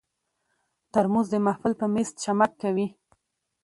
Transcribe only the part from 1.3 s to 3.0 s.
د محفل پر مېز چمک کوي.